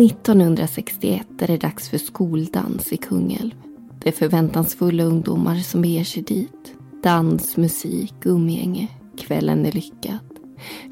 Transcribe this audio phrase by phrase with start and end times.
[0.00, 3.50] 1961 är det dags för skoldans i Kungälv.
[3.98, 6.74] Det är förväntansfulla ungdomar som beger sig dit.
[7.02, 8.88] Dans, musik, umgänge.
[9.18, 10.18] Kvällen är lyckad.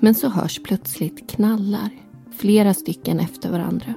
[0.01, 1.91] Men så hörs plötsligt knallar.
[2.39, 3.95] Flera stycken efter varandra.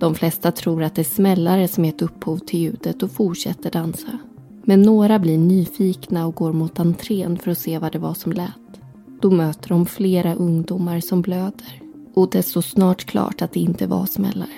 [0.00, 4.18] De flesta tror att det är smällare som gett upphov till ljudet och fortsätter dansa.
[4.64, 8.32] Men några blir nyfikna och går mot entrén för att se vad det var som
[8.32, 8.80] lät.
[9.20, 11.87] Då möter de flera ungdomar som blöder.
[12.14, 14.48] Och det stod snart klart att det inte var smällare.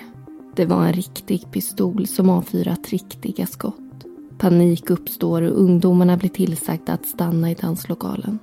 [0.55, 3.75] Det var en riktig pistol som avfyrat riktiga skott.
[4.37, 8.39] Panik uppstår och ungdomarna blir tillsagda att stanna i danslokalen.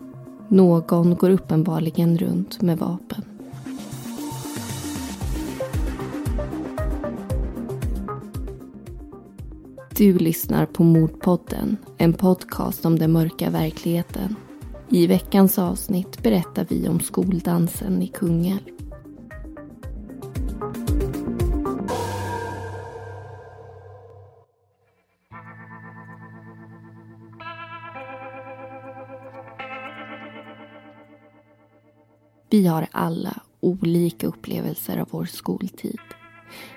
[0.49, 3.25] Någon går uppenbarligen runt med vapen.
[9.97, 14.37] Du lyssnar på Mordpodden, en podcast om den mörka verkligheten.
[14.89, 18.88] I veckans avsnitt berättar vi om skoldansen i Kungälv.
[32.51, 35.99] Vi har alla olika upplevelser av vår skoltid.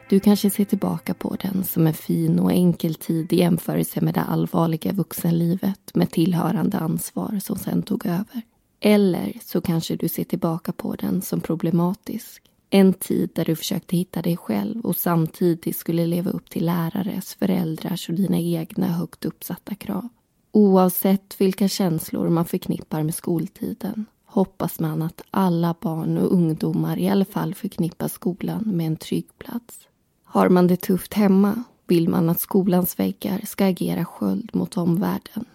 [0.09, 4.13] Du kanske ser tillbaka på den som en fin och enkel tid i jämförelse med
[4.13, 8.41] det allvarliga vuxenlivet med tillhörande ansvar som sen tog över.
[8.79, 12.43] Eller så kanske du ser tillbaka på den som problematisk.
[12.69, 17.35] En tid där du försökte hitta dig själv och samtidigt skulle leva upp till lärares,
[17.35, 20.07] föräldrars och dina egna högt uppsatta krav.
[20.51, 27.09] Oavsett vilka känslor man förknippar med skoltiden hoppas man att alla barn och ungdomar i
[27.09, 29.79] alla fall förknippar skolan med en trygg plats.
[30.23, 35.45] Har man det tufft hemma vill man att skolans väggar ska agera sköld mot omvärlden.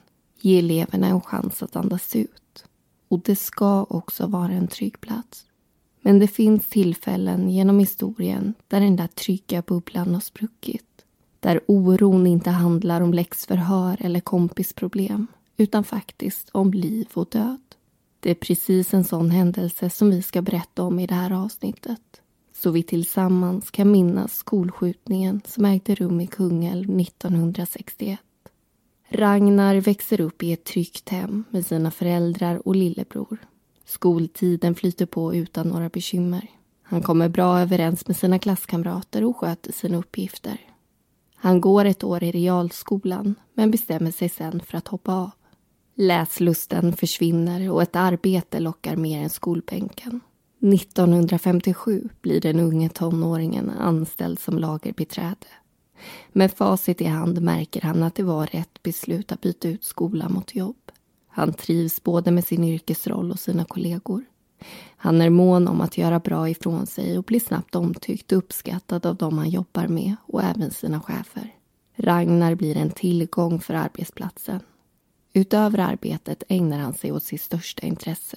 [0.40, 2.64] Ge eleverna en chans att andas ut.
[3.08, 5.46] Och det ska också vara en trygg plats.
[6.00, 11.04] Men det finns tillfällen genom historien där den där trygga bubblan har spruckit.
[11.40, 17.65] Där oron inte handlar om läxförhör eller kompisproblem utan faktiskt om liv och död.
[18.26, 22.20] Det är precis en sån händelse som vi ska berätta om i det här avsnittet.
[22.54, 28.20] Så vi tillsammans kan minnas skolskjutningen som ägde rum i Kungälv 1961.
[29.08, 33.38] Ragnar växer upp i ett tryggt hem med sina föräldrar och lillebror.
[33.84, 36.50] Skoltiden flyter på utan några bekymmer.
[36.82, 40.60] Han kommer bra överens med sina klasskamrater och sköter sina uppgifter.
[41.34, 45.30] Han går ett år i realskolan men bestämmer sig sen för att hoppa av.
[45.98, 50.20] Läslusten försvinner och ett arbete lockar mer än skolbänken.
[50.74, 55.46] 1957 blir den unge tonåringen anställd som lagerbiträde.
[56.32, 60.28] Med facit i hand märker han att det var rätt beslut att byta ut skola
[60.28, 60.90] mot jobb.
[61.28, 64.24] Han trivs både med sin yrkesroll och sina kollegor.
[64.96, 69.06] Han är mån om att göra bra ifrån sig och blir snabbt omtyckt och uppskattad
[69.06, 71.54] av de han jobbar med och även sina chefer.
[71.96, 74.60] Ragnar blir en tillgång för arbetsplatsen
[75.36, 78.36] Utöver arbetet ägnar han sig åt sitt största intresse,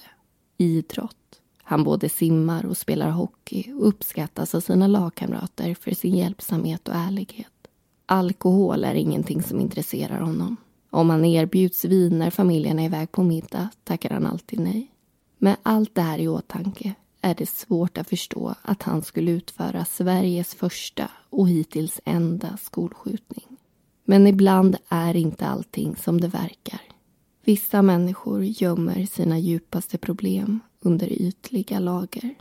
[0.58, 1.40] idrott.
[1.62, 6.94] Han både simmar och spelar hockey och uppskattas av sina lagkamrater för sin hjälpsamhet och
[6.94, 7.68] ärlighet.
[8.06, 10.56] Alkohol är ingenting som intresserar honom.
[10.90, 14.90] Om han erbjuds vin när familjen är iväg på middag tackar han alltid nej.
[15.38, 19.84] Med allt det här i åtanke är det svårt att förstå att han skulle utföra
[19.84, 23.49] Sveriges första och hittills enda skolskjutning.
[24.04, 26.80] Men ibland är inte allting som det verkar.
[27.44, 32.34] Vissa människor gömmer sina djupaste problem under ytliga lager.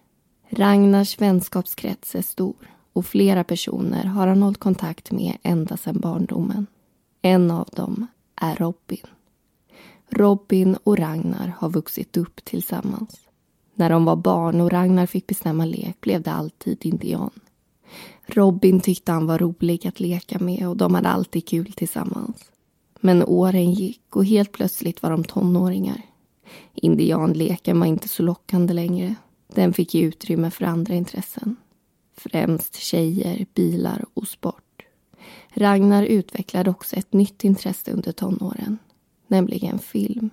[0.50, 2.56] Ragnars vänskapskrets är stor
[2.94, 6.68] och flera personer har han hållit kontakt med ända sedan barndomen.
[7.22, 9.06] En av dem är Robin.
[10.10, 13.20] Robin och Ragnar har vuxit upp tillsammans.
[13.76, 17.40] När de var barn och Ragnar fick bestämma lek blev det alltid indian.
[18.26, 22.52] Robin tyckte han var rolig att leka med och de hade alltid kul tillsammans.
[23.00, 26.02] Men åren gick och helt plötsligt var de tonåringar.
[26.74, 29.16] Indianleken var inte så lockande längre.
[29.48, 31.56] Den fick ge utrymme för andra intressen.
[32.18, 34.64] Främst tjejer, bilar och sport.
[35.54, 38.78] Ragnar utvecklade också ett nytt intresse under tonåren,
[39.28, 40.30] nämligen film.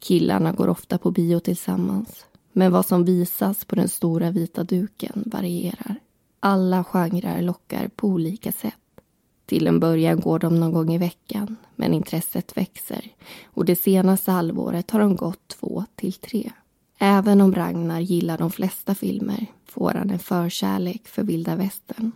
[0.00, 5.22] Killarna går ofta på bio tillsammans, men vad som visas på den stora vita duken
[5.26, 6.00] varierar.
[6.46, 9.00] Alla genrer lockar på olika sätt.
[9.46, 13.12] Till en början går de någon gång i veckan, men intresset växer
[13.44, 16.52] och det senaste halvåret har de gått två till tre.
[16.98, 22.12] Även om Ragnar gillar de flesta filmer får han en förkärlek för vilda västern.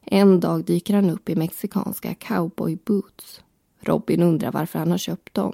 [0.00, 3.40] En dag dyker han upp i mexikanska cowboy boots.
[3.80, 5.52] Robin undrar varför han har köpt dem.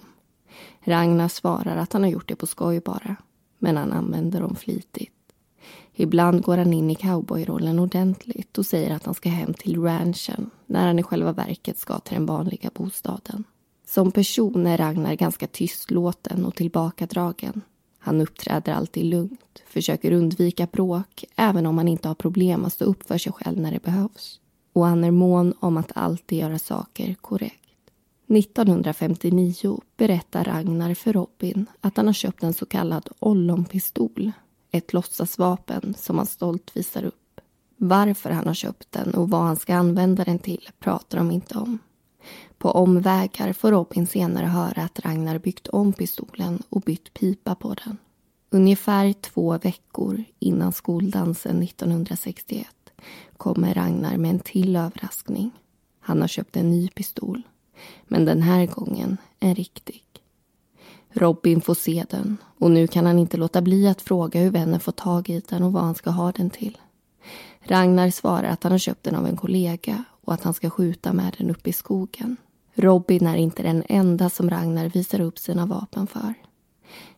[0.81, 3.17] Ragnar svarar att han har gjort det på skoj bara,
[3.59, 5.13] men han använder dem flitigt.
[6.01, 10.51] Ibland går han in i cowboyrollen ordentligt och säger att han ska hem till ranchen
[10.67, 13.45] när han i själva verket ska till den vanliga bostaden.
[13.87, 17.61] Som person är Ragnar ganska tystlåten och tillbakadragen.
[17.99, 22.85] Han uppträder alltid lugnt, försöker undvika bråk även om han inte har problem att stå
[22.85, 24.41] upp för sig själv när det behövs.
[24.73, 27.69] Och han är mån om att alltid göra saker korrekt.
[28.29, 34.33] 1959 berättar Ragnar för Robin att han har köpt en så kallad ollonpistol.
[34.71, 37.41] Ett låtsasvapen som han stolt visar upp.
[37.77, 41.59] Varför han har köpt den och vad han ska använda den till pratar de inte
[41.59, 41.79] om.
[42.59, 47.75] På omvägar får Robin senare höra att Ragnar byggt om pistolen och bytt pipa på
[47.85, 47.97] den.
[48.51, 52.67] Ungefär två veckor innan skoldansen 1961
[53.37, 55.51] kommer Ragnar med en till överraskning.
[56.01, 57.43] Han har köpt en ny pistol.
[58.05, 60.05] Men den här gången en riktig.
[61.19, 64.81] Robin får se den och nu kan han inte låta bli att fråga hur vännen
[64.81, 66.79] får tag i den och vad han ska ha den till.
[67.61, 71.13] Ragnar svarar att han har köpt den av en kollega och att han ska skjuta
[71.13, 72.37] med den uppe i skogen.
[72.75, 76.35] Robin är inte den enda som Ragnar visar upp sina vapen för.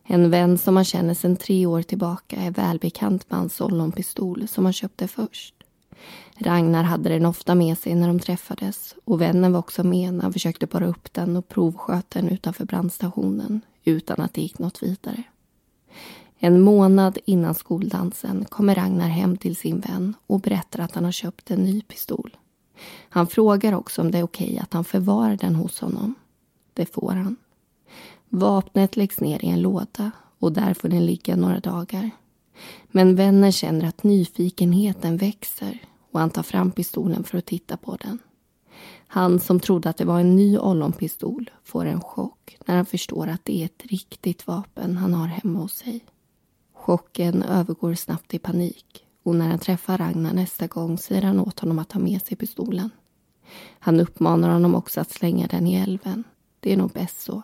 [0.03, 4.65] En vän som han känner sedan tre år tillbaka är välbekant med hans ollonpistol som
[4.65, 5.55] han köpte först.
[6.37, 10.21] Ragnar hade den ofta med sig när de träffades och vännen var också med när
[10.21, 14.83] han försökte borra upp den och provsköt den utanför brandstationen utan att det gick något
[14.83, 15.23] vidare.
[16.39, 21.11] En månad innan skoldansen kommer Ragnar hem till sin vän och berättar att han har
[21.11, 22.37] köpt en ny pistol.
[23.09, 26.15] Han frågar också om det är okej att han förvarar den hos honom.
[26.73, 27.35] Det får han.
[28.29, 32.09] Vapnet läggs ner i en låda och där får den ligga några dagar.
[32.87, 35.79] Men vännen känner att nyfikenheten växer
[36.11, 38.19] och han tar fram pistolen för att titta på den.
[39.13, 43.27] Han som trodde att det var en ny ollonpistol får en chock när han förstår
[43.27, 46.05] att det är ett riktigt vapen han har hemma hos sig.
[46.73, 51.59] Chocken övergår snabbt i panik och när han träffar Ragnar nästa gång säger han åt
[51.59, 52.89] honom att ta med sig pistolen.
[53.79, 56.23] Han uppmanar honom också att slänga den i älven.
[56.59, 57.41] Det är nog bäst så.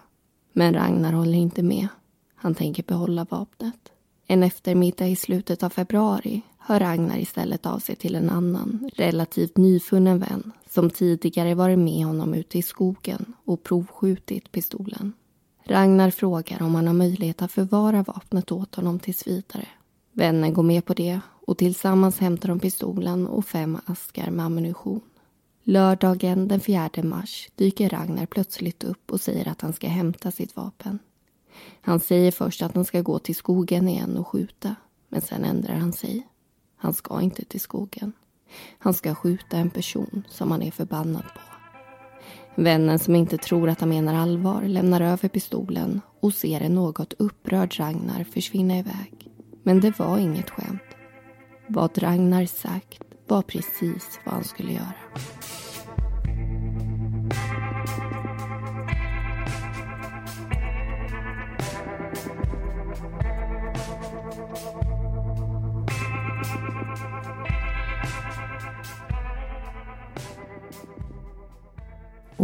[0.54, 1.88] Men Ragnar håller inte med.
[2.36, 3.92] Han tänker behålla vapnet.
[4.28, 9.58] En eftermiddag i slutet av februari hör Ragnar istället av sig till en annan, relativt
[9.58, 15.14] nyfunnen vän som tidigare varit med honom ute i skogen och provskjutit pistolen.
[15.64, 19.68] Ragnar frågar om han har möjlighet att förvara vapnet åt honom tills vidare.
[20.12, 25.02] Vännen går med på det och tillsammans hämtar de pistolen och fem askar med ammunition.
[25.64, 30.56] Lördagen den 4 mars dyker Ragnar plötsligt upp och säger att han ska hämta sitt
[30.56, 31.00] vapen.
[31.82, 34.76] Han säger först att han ska gå till skogen igen och skjuta,
[35.10, 36.28] men sen ändrar han sig.
[36.78, 38.14] Han ska inte till skogen.
[38.80, 41.58] Han ska skjuta en person som han är förbannad på.
[42.62, 47.14] Vännen som inte tror att han menar allvar lämnar över pistolen och ser en något
[47.14, 49.32] upprörd Ragnar försvinna iväg.
[49.64, 50.82] Men det var inget skämt.
[51.68, 54.94] Vad Ragnar sagt var precis vad han skulle göra.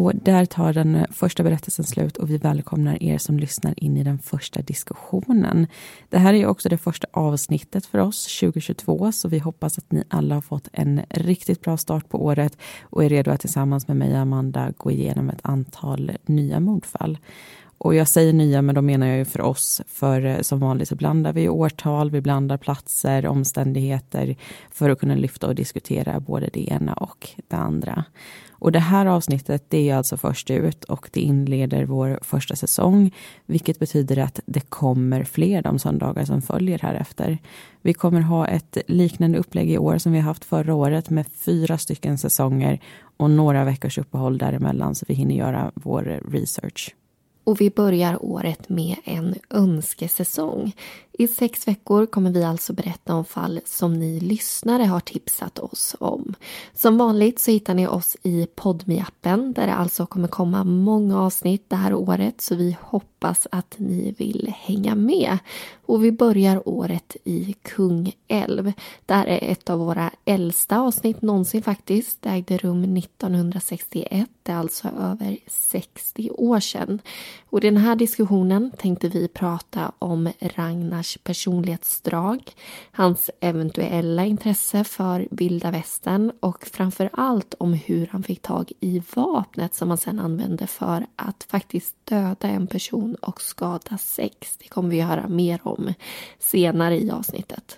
[0.03, 3.97] Och där tar den eh, första berättelsen slut och vi välkomnar er som lyssnar in
[3.97, 5.67] i den första diskussionen.
[6.09, 10.03] Det här är också det första avsnittet för oss 2022 så vi hoppas att ni
[10.07, 13.97] alla har fått en riktigt bra start på året och är redo att tillsammans med
[13.97, 17.17] mig och Amanda gå igenom ett antal nya mordfall.
[17.83, 20.87] Och jag säger nya, men då menar jag ju för oss, för eh, som vanligt
[20.87, 24.35] så blandar vi årtal, vi blandar platser, omständigheter
[24.71, 28.05] för att kunna lyfta och diskutera både det ena och det andra.
[28.51, 33.11] Och det här avsnittet det är alltså först ut och det inleder vår första säsong,
[33.45, 37.37] vilket betyder att det kommer fler de söndagar som följer här efter.
[37.81, 41.77] Vi kommer ha ett liknande upplägg i år som vi haft förra året med fyra
[41.77, 42.79] stycken säsonger
[43.17, 46.95] och några veckors uppehåll däremellan så vi hinner göra vår research.
[47.43, 50.75] Och vi börjar året med en önskesäsong.
[51.17, 55.95] I sex veckor kommer vi alltså berätta om fall som ni lyssnare har tipsat oss
[55.99, 56.35] om.
[56.73, 61.21] Som vanligt så hittar ni oss i podmi appen där det alltså kommer komma många
[61.21, 65.37] avsnitt det här året så vi hoppas att ni vill hänga med.
[65.85, 68.73] Och vi börjar året i Kungälv.
[69.05, 72.21] Där är ett av våra äldsta avsnitt någonsin faktiskt.
[72.21, 77.01] Det ägde rum 1961, det är alltså över 60 år sedan.
[77.49, 82.51] Och i den här diskussionen tänkte vi prata om Ragnar Ragnars personlighetsdrag,
[82.91, 89.01] hans eventuella intresse för vilda västern och framför allt om hur han fick tag i
[89.15, 94.57] vapnet som han sedan använde för att faktiskt döda en person och skada sex.
[94.57, 95.93] Det kommer vi att höra mer om
[96.39, 97.77] senare i avsnittet.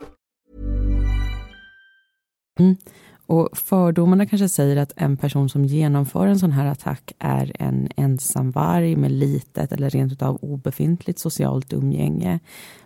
[2.59, 2.75] Mm.
[3.25, 7.89] Och fördomarna kanske säger att en person som genomför en sån här attack är en
[7.95, 12.39] ensam varg med litet eller rent utav obefintligt socialt umgänge.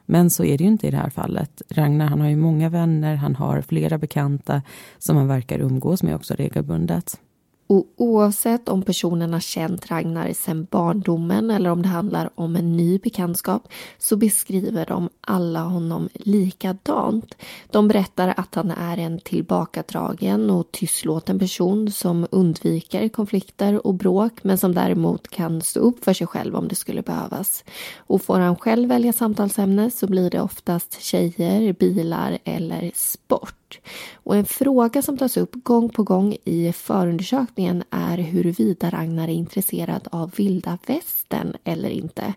[0.05, 1.61] Men så är det ju inte i det här fallet.
[1.69, 4.61] Ragnar han har ju många vänner, han har flera bekanta
[4.97, 7.19] som han verkar umgås med också regelbundet.
[7.67, 12.77] Och oavsett om personen har känt Ragnar sedan barndomen eller om det handlar om en
[12.77, 13.67] ny bekantskap
[13.97, 17.35] så beskriver de alla honom likadant.
[17.71, 24.43] De berättar att han är en tillbakadragen och tystlåten person som undviker konflikter och bråk
[24.43, 27.63] men som däremot kan stå upp för sig själv om det skulle behövas.
[27.97, 33.64] Och får han själv välja samtalsämne så blir det oftast tjejer, bilar eller sport.
[34.13, 39.33] Och en fråga som tas upp gång på gång i förundersökningen är huruvida Ragnar är
[39.33, 42.33] intresserad av vilda västern eller inte.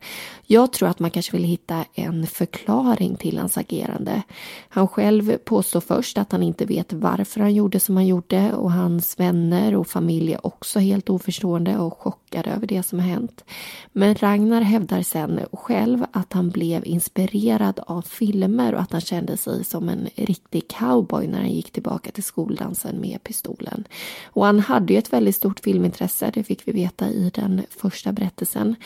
[0.46, 4.22] Jag tror att man kanske vill hitta en förklaring till hans agerande.
[4.68, 8.72] Han själv påstår först att han inte vet varför han gjorde som han gjorde och
[8.72, 13.44] hans vänner och familj är också helt oförstående och chockade över det som har hänt.
[13.92, 19.36] Men Ragnar hävdar sen själv att han blev inspirerad av filmer och att han kände
[19.36, 23.84] sig som en riktig cowboy när han gick tillbaka till skoldansen med pistolen.
[24.24, 28.12] Och han hade ju ett väldigt stort filmintresse, det fick vi veta i den första
[28.12, 28.76] berättelsen.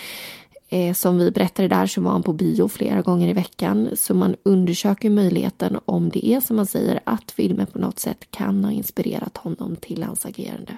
[0.68, 4.14] Eh, som vi berättade där så var han på bio flera gånger i veckan så
[4.14, 8.64] man undersöker möjligheten om det är som man säger att filmen på något sätt kan
[8.64, 10.76] ha inspirerat honom till hans agerande.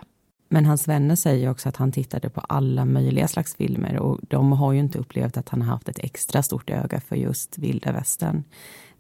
[0.49, 4.53] Men hans vänner säger också att han tittade på alla möjliga slags filmer och de
[4.53, 7.93] har ju inte upplevt att han har haft ett extra stort öga för just vilda
[7.93, 8.45] västern.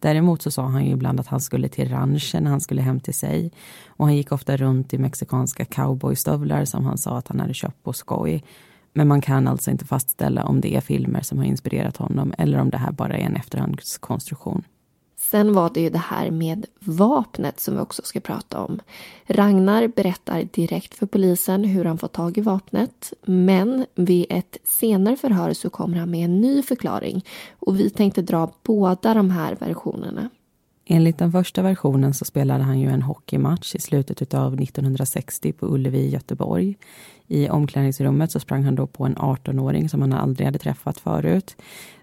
[0.05, 3.01] Däremot så sa han ju ibland att han skulle till ranchen när han skulle hem
[3.01, 3.53] till sig.
[3.87, 7.83] Och han gick ofta runt i mexikanska cowboystövlar som han sa att han hade köpt
[7.83, 8.45] på skoj.
[8.93, 12.61] Men man kan alltså inte fastställa om det är filmer som har inspirerat honom eller
[12.61, 14.63] om det här bara är en efterhandskonstruktion.
[15.35, 18.81] Sen var det ju det här med vapnet som vi också ska prata om.
[19.27, 23.13] Ragnar berättar direkt för polisen hur han fått tag i vapnet.
[23.25, 27.25] Men vid ett senare förhör så kommer han med en ny förklaring.
[27.59, 30.31] Och vi tänkte dra båda de här versionerna.
[30.87, 35.67] Enligt den första versionen så spelade han ju en hockeymatch i slutet av 1960 på
[35.67, 36.77] Ullevi i Göteborg.
[37.29, 41.57] I omklädningsrummet så sprang han då på en 18-åring som han aldrig hade träffat förut.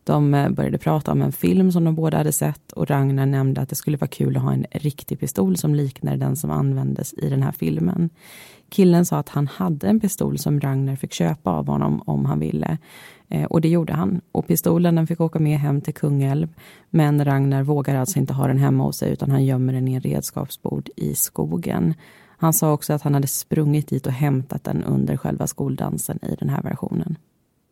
[0.04, 3.62] De eh, började prata om en film som de båda hade sett och Ragnar nämnde
[3.62, 7.13] att det skulle vara kul att ha en riktig pistol som liknar den som användes
[7.13, 8.10] i den här filmen.
[8.70, 12.40] Killen sa att han hade en pistol som Ragnar fick köpa av honom om han
[12.40, 12.78] ville.
[13.30, 14.22] Eh, och det gjorde han.
[14.32, 16.48] Och pistolen den fick åka med hem till Kungälv.
[16.90, 19.94] Men Ragnar vågar alltså inte ha den hemma hos sig utan han gömmer den i
[19.94, 21.94] en redskapsbod i skogen.
[22.41, 26.36] Han sa också att han hade sprungit dit och hämtat den under själva skoldansen i
[26.39, 27.17] den här versionen.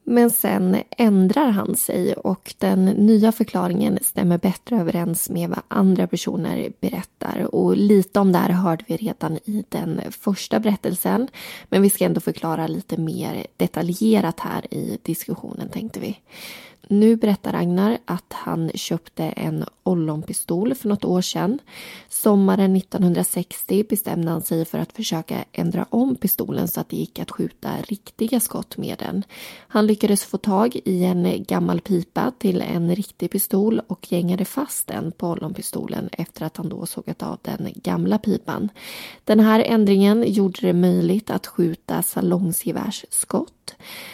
[0.03, 6.07] Men sen ändrar han sig och den nya förklaringen stämmer bättre överens med vad andra
[6.07, 7.55] personer berättar.
[7.55, 11.27] Och lite om det här hörde vi redan i den första berättelsen.
[11.69, 16.19] Men vi ska ändå förklara lite mer detaljerat här i diskussionen tänkte vi.
[16.88, 21.59] Nu berättar Ragnar att han köpte en ollonpistol för något år sedan.
[22.09, 27.19] Sommaren 1960 bestämde han sig för att försöka ändra om pistolen så att det gick
[27.19, 29.24] att skjuta riktiga skott med den.
[29.67, 34.88] Han lyckades få tag i en gammal pipa till en riktig pistol och gängade fast
[34.88, 38.69] den på ollonpistolen efter att han då sågat av den gamla pipan.
[39.24, 43.58] Den här ändringen gjorde det möjligt att skjuta salongsgevärsskott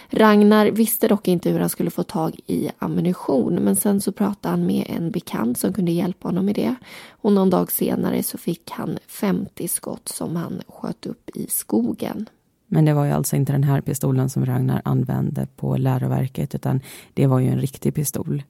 [0.10, 4.52] Ragnar visste dock inte hur han skulle få tag i ammunition men sen så pratade
[4.52, 6.76] han med en bekant som kunde hjälpa honom med det.
[7.10, 12.30] Och någon dag senare så fick han 50 skott som han sköt upp i skogen.
[12.68, 16.82] Men det var ju alltså inte den här pistolen som Ragnar använde på läroverket utan
[17.14, 18.44] det var ju en riktig pistol.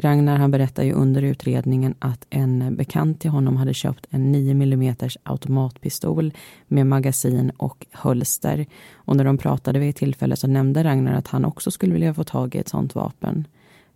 [0.00, 4.50] Ragnar han berättar ju under utredningen att en bekant till honom hade köpt en 9
[4.50, 6.32] mm automatpistol
[6.68, 8.66] med magasin och hölster.
[8.94, 12.14] Och när de pratade vid ett tillfälle så nämnde Ragnar att han också skulle vilja
[12.14, 13.46] få tag i ett sånt vapen.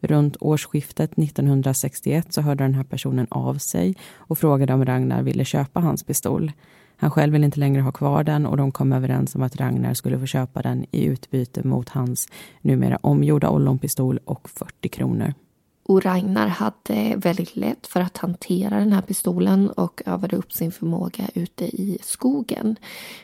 [0.00, 5.44] Runt årsskiftet 1961 så hörde den här personen av sig och frågade om Ragnar ville
[5.44, 6.52] köpa hans pistol.
[6.96, 9.94] Han själv vill inte längre ha kvar den och de kom överens om att Ragnar
[9.94, 12.28] skulle få köpa den i utbyte mot hans
[12.61, 15.34] numera omgjorda ollonpistol och 40 kronor.
[15.87, 20.73] Och Ragnar hade väldigt lätt för att hantera den här pistolen och övade upp sin
[20.73, 22.76] förmåga ute i skogen.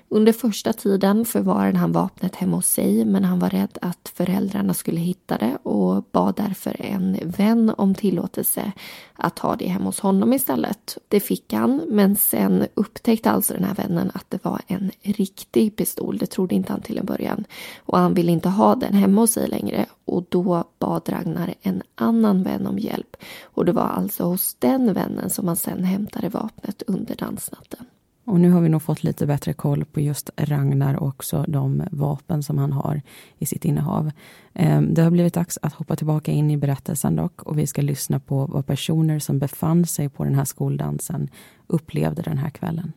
[0.09, 4.75] Under första tiden förvarade han vapnet hemma hos sig men han var rädd att föräldrarna
[4.75, 8.73] skulle hitta det och bad därför en vän om tillåtelse
[9.15, 10.99] att ha det hemma hos honom istället.
[11.09, 15.77] Det fick han men sen upptäckte alltså den här vännen att det var en riktig
[15.77, 16.19] pistol.
[16.19, 17.45] Det trodde inte han till en början.
[17.87, 21.83] Och han ville inte ha den hemma hos sig längre och då bad Ragnar en
[21.95, 23.17] annan vän om hjälp.
[23.43, 27.87] Och det var alltså hos den vännen som han sen hämtade vapnet under dansnatten.
[28.25, 31.83] Och nu har vi nog fått lite bättre koll på just Ragnar och också de
[31.91, 33.03] vapen som han har
[33.39, 34.11] i sitt innehav.
[34.55, 37.83] Ehm, det har blivit dags att hoppa tillbaka in i berättelsen dock och vi ska
[37.83, 41.29] lyssna på vad personer som befann sig på den här skoldansen
[41.67, 42.93] upplevde den här kvällen.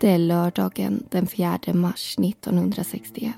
[0.00, 3.34] Det är lördagen den 4 mars 1961.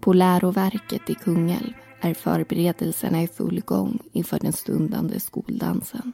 [0.00, 6.12] På läroverket i Kungälv är förberedelserna i full gång inför den stundande skoldansen.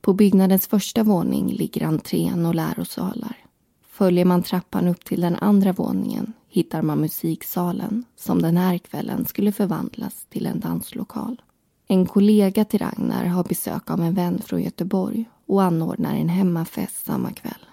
[0.00, 3.36] På byggnadens första våning ligger entrén och lärosalar.
[3.88, 9.24] Följer man trappan upp till den andra våningen hittar man musiksalen som den här kvällen
[9.24, 11.42] skulle förvandlas till en danslokal.
[11.86, 17.06] En kollega till Ragnar har besök av en vän från Göteborg och anordnar en hemmafest
[17.06, 17.67] samma kväll.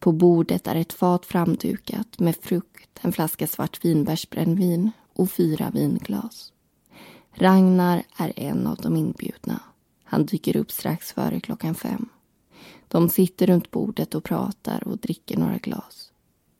[0.00, 6.52] På bordet är ett fat framdukat med frukt, en flaska svart vinbärsbrännvin och fyra vinglas.
[7.32, 9.60] Ragnar är en av de inbjudna.
[10.04, 12.08] Han dyker upp strax före klockan fem.
[12.88, 16.12] De sitter runt bordet och pratar och dricker några glas.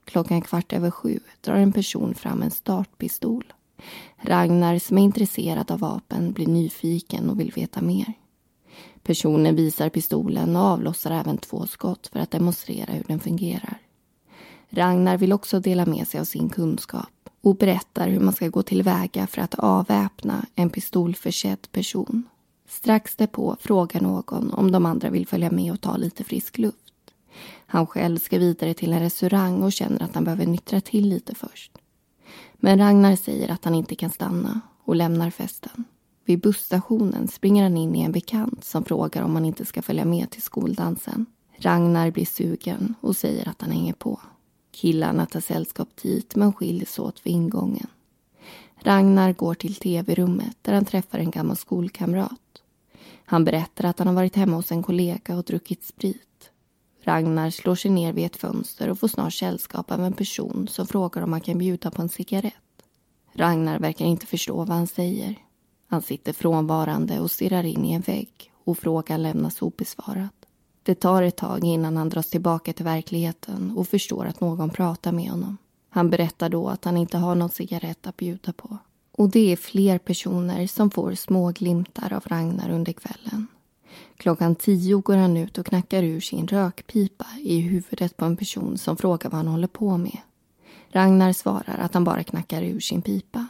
[0.04, 3.52] Klockan kvart över sju drar en person fram en startpistol.
[4.16, 8.14] Ragnar, som är intresserad av vapen, blir nyfiken och vill veta mer.
[9.02, 13.78] Personen visar pistolen och avlossar även två skott för att demonstrera hur den fungerar.
[14.68, 18.62] Ragnar vill också dela med sig av sin kunskap och berättar hur man ska gå
[18.62, 22.28] tillväga för att avväpna en pistolförsedd person.
[22.68, 26.76] Strax därpå frågar någon om de andra vill följa med och ta lite frisk luft.
[27.66, 31.34] Han själv ska vidare till en restaurang och känner att han behöver nyktra till lite
[31.34, 31.72] först.
[32.52, 35.84] Men Ragnar säger att han inte kan stanna och lämnar festen.
[36.24, 40.04] Vid busstationen springer han in i en bekant som frågar om han inte ska följa
[40.04, 41.26] med till skoldansen.
[41.56, 44.20] Ragnar blir sugen och säger att han hänger på.
[44.72, 47.86] Killarna tar sällskap dit men skiljs åt vid ingången.
[48.82, 52.62] Ragnar går till tv-rummet där han träffar en gammal skolkamrat.
[53.24, 56.50] Han berättar att han har varit hemma hos en kollega och druckit sprit.
[57.02, 60.86] Ragnar slår sig ner vid ett fönster och får snart sällskap av en person som
[60.86, 62.54] frågar om han kan bjuda på en cigarett.
[63.32, 65.36] Ragnar verkar inte förstå vad han säger.
[65.90, 70.28] Han sitter frånvarande och stirrar in i en vägg och frågan lämnas obesvarad.
[70.82, 75.12] Det tar ett tag innan han dras tillbaka till verkligheten och förstår att någon pratar
[75.12, 75.56] med honom.
[75.88, 78.78] Han berättar då att han inte har någon cigarett att bjuda på.
[79.12, 83.46] Och det är fler personer som får små glimtar av Ragnar under kvällen.
[84.16, 88.78] Klockan tio går han ut och knackar ur sin rökpipa i huvudet på en person
[88.78, 90.18] som frågar vad han håller på med.
[90.90, 93.46] Ragnar svarar att han bara knackar ur sin pipa.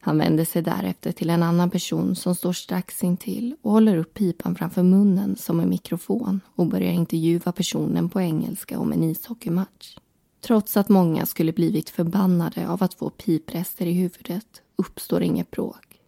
[0.00, 4.14] Han vänder sig därefter till en annan person som står strax intill och håller upp
[4.14, 9.96] pipan framför munnen som en mikrofon och börjar intervjua personen på engelska om en ishockeymatch.
[10.40, 16.00] Trots att många skulle blivit förbannade av att få piprester i huvudet uppstår inget bråk.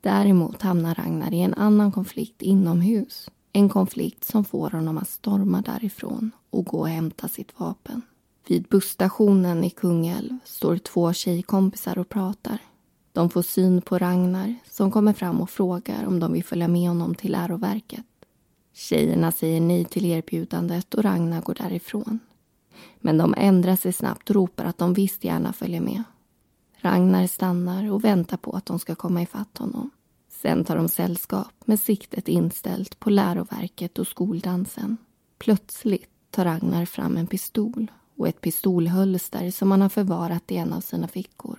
[0.00, 3.30] Däremot hamnar Ragnar i en annan konflikt inomhus.
[3.52, 8.02] En konflikt som får honom att storma därifrån och gå och hämta sitt vapen.
[8.46, 12.58] Vid busstationen i Kungälv står två tjejkompisar och pratar.
[13.12, 16.88] De får syn på Ragnar som kommer fram och frågar om de vill följa med
[16.88, 18.06] honom till läroverket.
[18.72, 22.18] Tjejerna säger nej till erbjudandet och Ragnar går därifrån.
[23.00, 26.02] Men de ändrar sig snabbt och ropar att de visst gärna följer med.
[26.76, 29.90] Ragnar stannar och väntar på att de ska komma ifatt honom.
[30.28, 34.96] Sen tar de sällskap med siktet inställt på läroverket och skoldansen.
[35.38, 40.72] Plötsligt tar Ragnar fram en pistol och ett pistolhölster som han har förvarat i en
[40.72, 41.58] av sina fickor.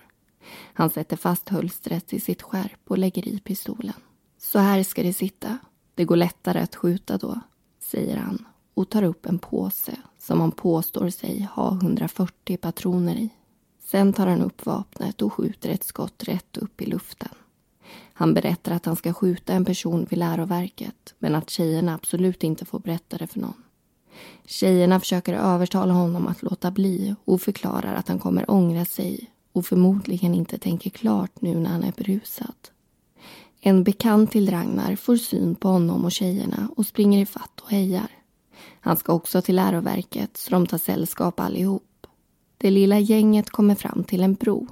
[0.74, 3.94] Han sätter fast hölstret i sitt skärp och lägger i pistolen.
[4.38, 5.58] Så här ska det sitta.
[5.94, 7.40] Det går lättare att skjuta då,
[7.80, 13.30] säger han och tar upp en påse som han påstår sig ha 140 patroner i.
[13.80, 17.28] Sen tar han upp vapnet och skjuter ett skott rätt upp i luften.
[18.12, 22.64] Han berättar att han ska skjuta en person vid läroverket men att tjejerna absolut inte
[22.64, 23.62] får berätta det för någon.
[24.44, 29.66] Tjejerna försöker övertala honom att låta bli och förklarar att han kommer ångra sig och
[29.66, 32.54] förmodligen inte tänker klart nu när han är berusad.
[33.60, 37.70] En bekant till Ragnar får syn på honom och tjejerna och springer i fatt och
[37.70, 38.10] hejar.
[38.80, 42.06] Han ska också till läroverket så de tar sällskap allihop.
[42.58, 44.66] Det lilla gänget kommer fram till en bro.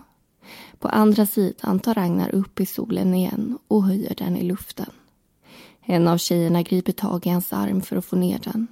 [0.79, 4.91] På andra sidan tar Ragnar upp i solen igen och höjer den i luften.
[5.83, 8.67] En av tjejerna griper tag i hans arm för att få ner den.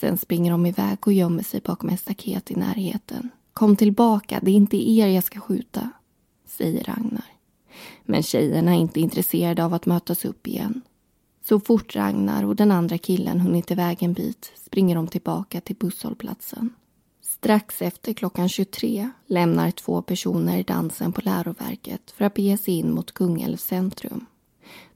[0.00, 3.30] Sen springer de iväg och gömmer sig bakom ett staket i närheten.
[3.58, 5.90] Kom tillbaka, det är inte er jag ska skjuta,
[6.46, 7.24] säger Ragnar.
[8.04, 10.82] Men tjejerna är inte intresserade av att mötas upp igen.
[11.48, 15.76] Så fort Ragnar och den andra killen hunnit iväg en bit springer de tillbaka till
[15.76, 16.70] busshållplatsen.
[17.22, 22.94] Strax efter klockan 23 lämnar två personer dansen på läroverket för att bege sig in
[22.94, 24.26] mot Kungälvs centrum.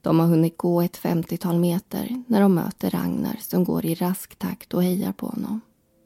[0.01, 4.37] De har hunnit gå ett 50-tal meter när de möter Ragnar som går i rask
[4.37, 5.61] takt och hejar på honom.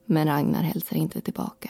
[0.05, 1.69] Men Ragnar hälsar inte tillbaka.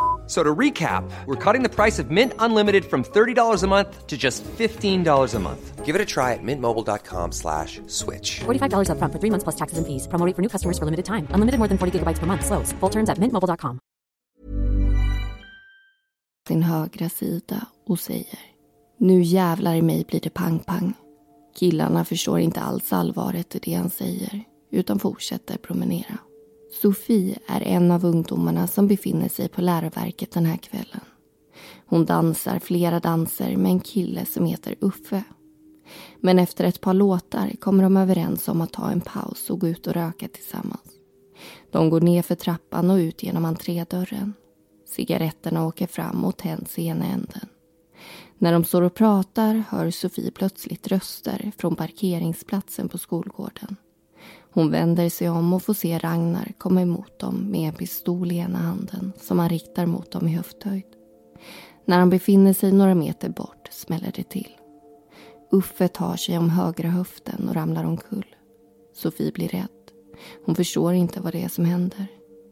[0.31, 4.17] So to recap, we're cutting the price of Mint Unlimited from $30 a month to
[4.17, 5.85] just $15 a month.
[5.85, 8.39] Give it a try at mintmobile.com slash switch.
[8.39, 10.07] $45 upfront for three months plus taxes and fees.
[10.07, 11.27] Promo for new customers for limited time.
[11.35, 12.45] Unlimited more than 40 gigabytes per month.
[12.45, 12.71] Slows.
[12.79, 13.79] Full terms at mintmobile.com.
[16.47, 18.39] sin högra sida och säger
[18.97, 20.93] Nu jävlar i mig blir det pang-pang.
[21.55, 26.17] Killarna förstår inte alls allvaret i det han säger utan fortsätter promenera.
[26.81, 31.01] Sofie är en av ungdomarna som befinner sig på läroverket den här kvällen.
[31.85, 35.23] Hon dansar flera danser med en kille som heter Uffe.
[36.19, 39.67] Men efter ett par låtar kommer de överens om att ta en paus och gå
[39.67, 40.91] ut och röka tillsammans.
[41.71, 44.33] De går ner för trappan och ut genom entrédörren.
[44.87, 47.47] Cigaretterna åker fram och tänds i ena änden.
[48.37, 53.75] När de står och pratar hör Sofie plötsligt röster från parkeringsplatsen på skolgården.
[54.53, 58.37] Hon vänder sig om och får se Ragnar komma emot dem med en pistol i
[58.37, 60.85] ena handen som han riktar mot dem i höfthöjd.
[61.85, 64.57] När han befinner sig några meter bort smäller det till.
[65.51, 68.35] Uffe tar sig om högra höften och ramlar omkull.
[68.93, 69.67] Sofie blir rädd.
[70.45, 72.07] Hon förstår inte vad det är som händer.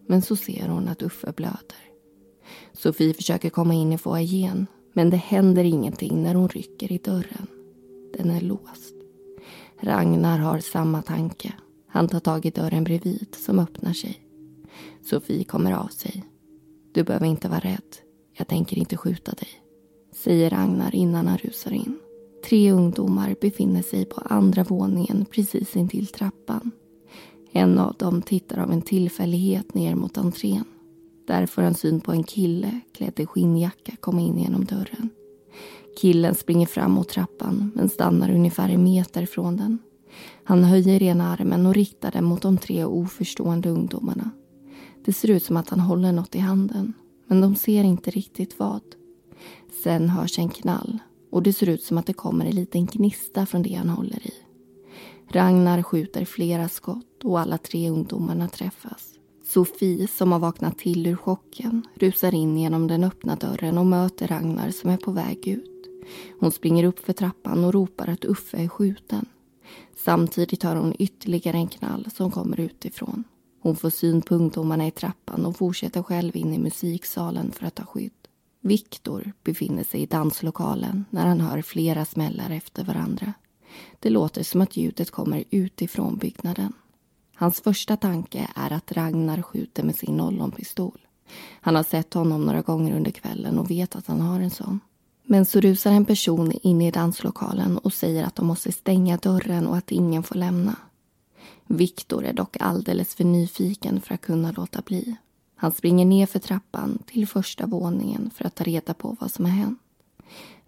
[0.07, 1.89] Men så ser hon att Uffe blöder.
[2.73, 7.47] Sofie försöker komma in i foajén men det händer ingenting när hon rycker i dörren.
[8.17, 8.95] Den är låst.
[9.81, 11.53] Ragnar har samma tanke.
[11.91, 14.21] Han tar tag i dörren bredvid som öppnar sig.
[15.01, 16.23] Sofie kommer av sig.
[16.91, 17.95] Du behöver inte vara rädd.
[18.37, 19.49] Jag tänker inte skjuta dig.
[20.11, 21.99] Säger Agnar innan han rusar in.
[22.49, 26.71] Tre ungdomar befinner sig på andra våningen precis intill trappan.
[27.51, 30.65] En av dem tittar av en tillfällighet ner mot entrén.
[31.27, 35.09] Där får han syn på en kille klädd i skinnjacka komma in genom dörren.
[36.01, 39.79] Killen springer fram mot trappan men stannar ungefär en meter från den.
[40.49, 44.29] Han höjer ena armen och riktar den mot de tre oförstående ungdomarna.
[45.05, 46.93] Det ser ut som att han håller något i handen,
[47.27, 48.81] men de ser inte riktigt vad.
[49.83, 50.99] Sen hörs en knall
[51.31, 54.27] och det ser ut som att det kommer en liten gnista från det han håller
[54.27, 54.33] i.
[55.31, 59.09] Ragnar skjuter flera skott och alla tre ungdomarna träffas.
[59.45, 64.27] Sofie, som har vaknat till ur chocken, rusar in genom den öppna dörren och möter
[64.27, 65.89] Ragnar som är på väg ut.
[66.39, 69.25] Hon springer upp för trappan och ropar att Uffe är skjuten.
[70.05, 73.23] Samtidigt hör hon ytterligare en knall som kommer utifrån.
[73.61, 77.75] Hon får syn på ungdomarna i trappan och fortsätter själv in i musiksalen för att
[77.75, 78.11] ta skydd.
[78.61, 83.33] Viktor befinner sig i danslokalen när han hör flera smällar efter varandra.
[83.99, 86.73] Det låter som att ljudet kommer utifrån byggnaden.
[87.35, 90.99] Hans första tanke är att Ragnar skjuter med sin ollonpistol.
[91.61, 94.79] Han har sett honom några gånger under kvällen och vet att han har en sån.
[95.31, 99.67] Men så rusar en person in i danslokalen och säger att de måste stänga dörren
[99.67, 100.75] och att ingen får lämna.
[101.67, 105.15] Viktor är dock alldeles för nyfiken för att kunna låta bli.
[105.55, 109.45] Han springer ner för trappan till första våningen för att ta reda på vad som
[109.45, 109.79] har hänt.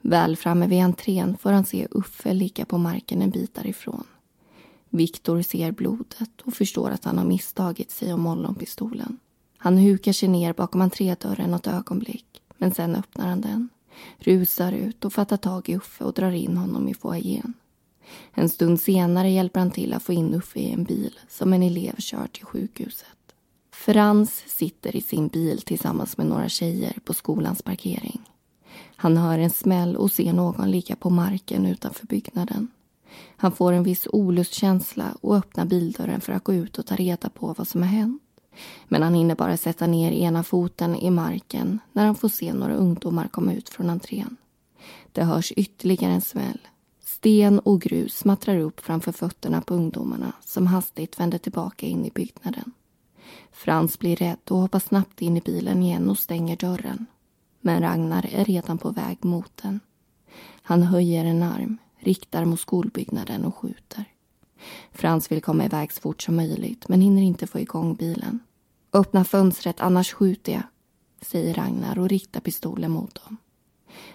[0.02, 4.04] Väl framme vid entrén får han se Uffe ligga på marken en bit därifrån.
[4.90, 9.18] Viktor ser blodet och förstår att han har misstagit sig om ollonpistolen.
[9.58, 13.70] Han hukar sig ner bakom entrédörren något ögonblick, men sen öppnar han den
[14.20, 17.54] rusar ut och fattar tag i Uffe och drar in honom i foajén.
[18.34, 21.64] En stund senare hjälper han till att få in Uffe i en bil som en
[21.64, 23.08] elev kör till sjukhuset.
[23.72, 28.22] Frans sitter i sin bil tillsammans med några tjejer på skolans parkering.
[28.96, 32.68] Han hör en smäll och ser någon ligga på marken utanför byggnaden.
[33.38, 37.30] Han får en viss olustkänsla och öppnar bildörren för att gå ut och ta reda
[37.30, 38.22] på vad som har hänt.
[38.88, 42.76] Men han hinner bara sätta ner ena foten i marken när han får se några
[42.76, 44.38] ungdomar komma ut från entrén.
[45.12, 46.60] Det hörs ytterligare en smäll.
[47.04, 52.12] Sten och grus smattrar upp framför fötterna på ungdomarna som hastigt vänder tillbaka in i
[52.12, 52.72] byggnaden.
[53.52, 57.06] Frans blir rädd och hoppar snabbt in i bilen igen och stänger dörren.
[57.62, 59.80] Men Ragnar är redan på väg mot den.
[60.62, 64.06] Han höjer en arm, riktar mot skolbyggnaden och skjuter.
[64.92, 68.40] Frans vill komma iväg så fort som möjligt men hinner inte få igång bilen.
[68.94, 70.64] Öppna fönstret, annars skjuter jag,
[71.22, 73.38] säger Ragnar och riktar pistolen mot dem.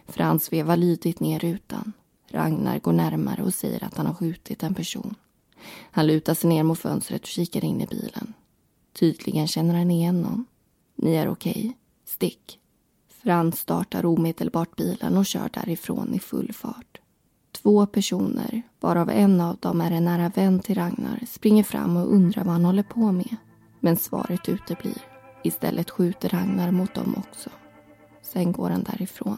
[0.06, 1.92] Frans vevar lydigt ner rutan.
[2.30, 5.14] Ragnar går närmare och säger att han har skjutit en person.
[5.90, 8.34] Han lutar sig ner mot fönstret och kikar in i bilen.
[8.92, 10.44] Tydligen känner han igen någon.
[10.96, 11.52] Ni är okej.
[11.52, 11.72] Okay.
[12.04, 12.58] Stick.
[13.08, 17.00] Frans startar omedelbart bilen och kör därifrån i full fart.
[17.62, 22.12] Två personer, varav en av dem är en nära vän till Ragnar, springer fram och
[22.12, 23.36] undrar vad han håller på med.
[23.80, 25.02] Men svaret uteblir.
[25.44, 27.50] Istället skjuter Ragnar mot dem också.
[28.22, 29.36] Sen går han därifrån.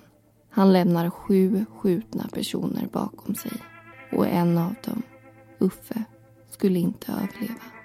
[0.51, 3.53] Han lämnar sju skjutna personer bakom sig.
[4.13, 5.03] Och en av dem,
[5.59, 6.05] Uffe,
[6.51, 7.78] skulle inte överleva.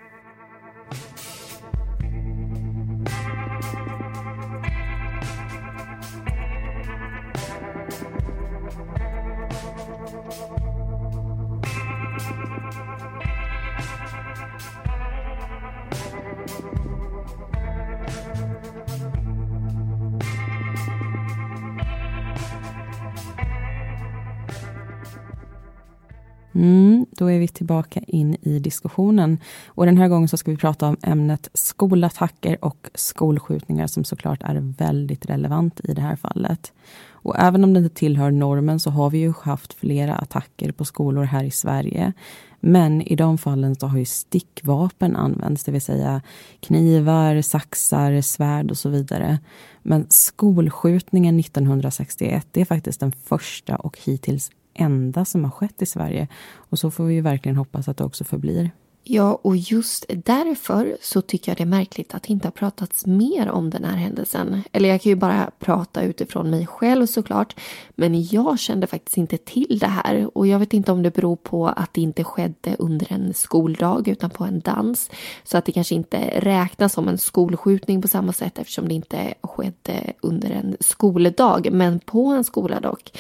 [26.64, 29.38] Mm, då är vi tillbaka in i diskussionen.
[29.68, 34.44] Och den här gången så ska vi prata om ämnet skolattacker och skolskjutningar som såklart
[34.44, 36.74] är väldigt relevant i det här fallet.
[37.10, 40.86] Och även om det inte tillhör normen så har vi ju haft flera attacker på
[40.86, 42.14] skolor här i Sverige.
[42.60, 46.22] Men i de fallen så har ju stickvapen använts, det vill säga
[46.60, 49.40] knivar, saxar, svärd och så vidare.
[49.82, 55.86] Men skolskjutningen 1961, det är faktiskt den första och hittills enda som har skett i
[55.86, 56.28] Sverige.
[56.56, 58.72] Och så får vi ju verkligen hoppas att det också förblir.
[59.06, 63.06] Ja, och just därför så tycker jag det är märkligt att det inte har pratats
[63.06, 64.64] mer om den här händelsen.
[64.72, 67.56] Eller jag kan ju bara prata utifrån mig själv såklart.
[67.96, 70.38] Men jag kände faktiskt inte till det här.
[70.38, 74.08] Och jag vet inte om det beror på att det inte skedde under en skoldag
[74.08, 75.10] utan på en dans.
[75.44, 79.34] Så att det kanske inte räknas som en skolskjutning på samma sätt eftersom det inte
[79.42, 81.70] skedde under en skoldag.
[81.72, 83.12] Men på en skola dock.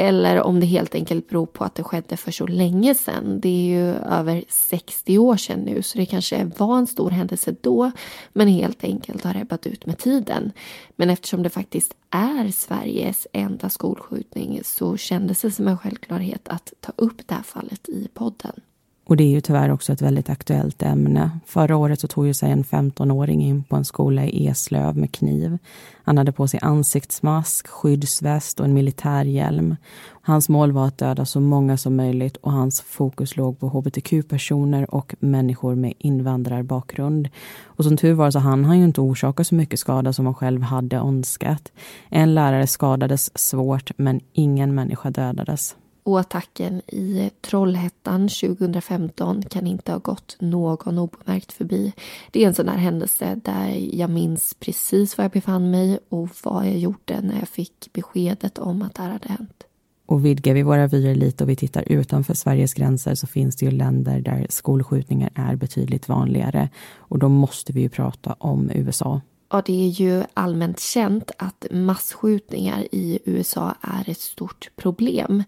[0.00, 3.40] Eller om det helt enkelt beror på att det skedde för så länge sedan.
[3.40, 7.54] Det är ju över 60 år sedan nu så det kanske var en stor händelse
[7.60, 7.90] då
[8.32, 10.52] men helt enkelt har ebbat ut med tiden.
[10.96, 16.72] Men eftersom det faktiskt är Sveriges enda skolskjutning så kändes det som en självklarhet att
[16.80, 18.60] ta upp det här fallet i podden.
[19.08, 21.30] Och det är ju tyvärr också ett väldigt aktuellt ämne.
[21.46, 25.12] Förra året så tog ju sig en 15-åring in på en skola i Eslöv med
[25.12, 25.58] kniv.
[26.04, 29.76] Han hade på sig ansiktsmask, skyddsväst och en militärhjälm.
[30.22, 34.94] Hans mål var att döda så många som möjligt och hans fokus låg på hbtq-personer
[34.94, 37.28] och människor med invandrarbakgrund.
[37.64, 40.34] Och som tur var så hann han ju inte orsaka så mycket skada som han
[40.34, 41.72] själv hade önskat.
[42.08, 45.76] En lärare skadades svårt men ingen människa dödades
[46.08, 51.92] och attacken i Trollhättan 2015 kan inte ha gått någon obemärkt förbi.
[52.30, 56.28] Det är en sån här händelse där jag minns precis var jag befann mig och
[56.42, 59.64] vad jag gjorde när jag fick beskedet om att det här hade hänt.
[60.06, 63.66] Och vidgar vi våra vyer lite och vi tittar utanför Sveriges gränser så finns det
[63.66, 66.68] ju länder där skolskjutningar är betydligt vanligare.
[66.96, 69.20] Och då måste vi ju prata om USA.
[69.50, 75.44] Ja, det är ju allmänt känt att massskjutningar i USA är ett stort problem.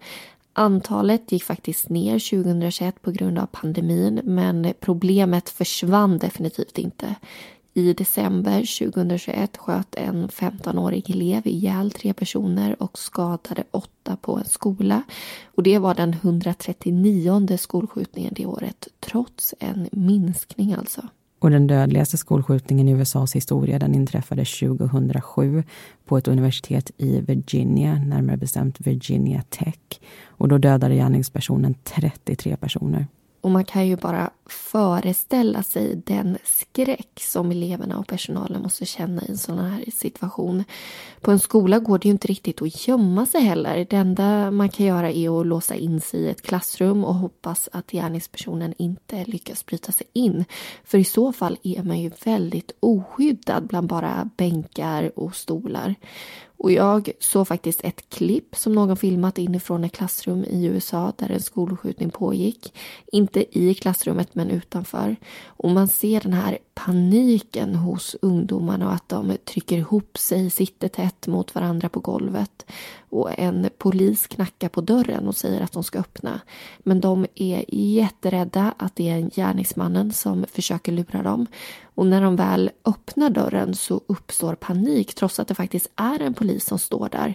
[0.53, 7.15] Antalet gick faktiskt ner 2021 på grund av pandemin men problemet försvann definitivt inte.
[7.75, 14.45] I december 2021 sköt en 15-årig elev ihjäl tre personer och skadade åtta på en
[14.45, 15.03] skola.
[15.45, 21.03] Och det var den 139 skolskjutningen det året, trots en minskning alltså.
[21.41, 25.63] Och den dödligaste skolskjutningen i USAs historia den inträffade 2007
[26.05, 30.01] på ett universitet i Virginia, närmare bestämt Virginia Tech.
[30.27, 33.07] Och då dödade gärningspersonen 33 personer.
[33.41, 39.23] Och man kan ju bara föreställa sig den skräck som eleverna och personalen måste känna
[39.23, 40.65] i en sån här situation.
[41.21, 43.87] På en skola går det ju inte riktigt att gömma sig heller.
[43.91, 47.69] Det enda man kan göra är att låsa in sig i ett klassrum och hoppas
[47.73, 50.45] att gärningspersonen inte lyckas bryta sig in.
[50.85, 55.95] För i så fall är man ju väldigt oskyddad bland bara bänkar och stolar.
[56.61, 61.31] Och jag såg faktiskt ett klipp som någon filmat inifrån ett klassrum i USA där
[61.31, 62.75] en skolskjutning pågick.
[63.13, 65.17] Inte i klassrummet men utanför.
[65.47, 70.89] Och man ser den här paniken hos ungdomarna och att de trycker ihop sig, sitter
[70.89, 72.67] tätt mot varandra på golvet
[73.11, 76.41] och en polis knackar på dörren och säger att de ska öppna.
[76.79, 81.47] Men de är jätterädda att det är gärningsmannen som försöker lura dem.
[81.95, 86.35] Och när de väl öppnar dörren så uppstår panik trots att det faktiskt är en
[86.35, 87.35] polis som står där.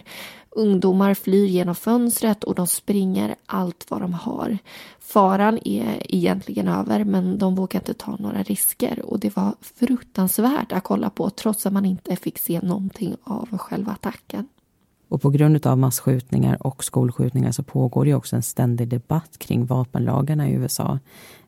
[0.50, 4.58] Ungdomar flyr genom fönstret och de springer allt vad de har.
[5.00, 10.72] Faran är egentligen över men de vågar inte ta några risker och det var fruktansvärt
[10.72, 14.48] att kolla på trots att man inte fick se någonting av själva attacken.
[15.08, 19.66] Och på grund av massskjutningar och skolskjutningar så pågår det också en ständig debatt kring
[19.66, 20.98] vapenlagarna i USA.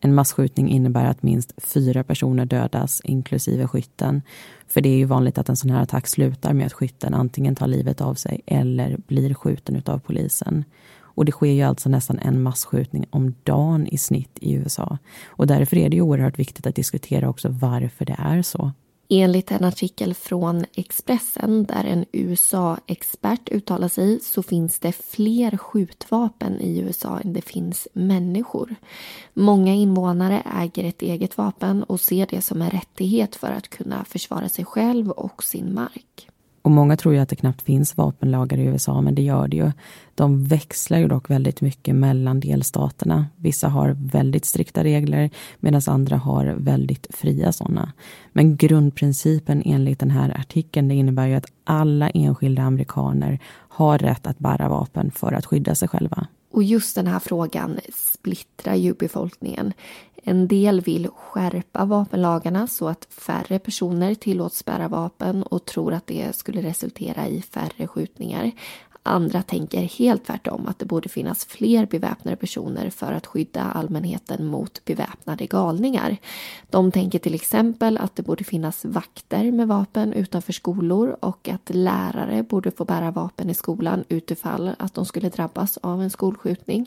[0.00, 4.22] En massskjutning innebär att minst fyra personer dödas, inklusive skytten.
[4.66, 7.54] För det är ju vanligt att en sån här attack slutar med att skytten antingen
[7.54, 10.64] tar livet av sig eller blir skjuten av polisen.
[11.18, 14.98] Och det sker ju alltså nästan en massskjutning om dagen i snitt i USA.
[15.26, 18.72] Och därför är det oerhört viktigt att diskutera också varför det är så.
[19.10, 26.60] Enligt en artikel från Expressen där en USA-expert uttalar sig så finns det fler skjutvapen
[26.60, 28.74] i USA än det finns människor.
[29.34, 34.04] Många invånare äger ett eget vapen och ser det som en rättighet för att kunna
[34.04, 36.28] försvara sig själv och sin mark.
[36.68, 39.56] Och många tror ju att det knappt finns vapenlagar i USA, men det gör det
[39.56, 39.72] ju.
[40.14, 43.26] De växlar ju dock väldigt mycket mellan delstaterna.
[43.36, 47.92] Vissa har väldigt strikta regler medan andra har väldigt fria sådana.
[48.32, 54.26] Men grundprincipen enligt den här artikeln det innebär ju att alla enskilda amerikaner har rätt
[54.26, 56.26] att bära vapen för att skydda sig själva.
[56.50, 59.72] Och just den här frågan splittrar ju befolkningen.
[60.22, 66.06] En del vill skärpa vapenlagarna så att färre personer tillåts bära vapen och tror att
[66.06, 68.52] det skulle resultera i färre skjutningar.
[69.02, 74.46] Andra tänker helt tvärtom att det borde finnas fler beväpnade personer för att skydda allmänheten
[74.46, 76.16] mot beväpnade galningar.
[76.70, 81.70] De tänker till exempel att det borde finnas vakter med vapen utanför skolor och att
[81.74, 86.86] lärare borde få bära vapen i skolan utifall att de skulle drabbas av en skolskjutning.